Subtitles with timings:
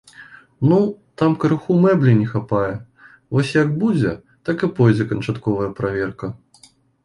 [0.69, 0.77] Ну,
[1.21, 2.71] там крыху мэблі не хапае,
[3.37, 4.17] вось як будзе,
[4.49, 6.35] так і пойдзе канчатковая праверка.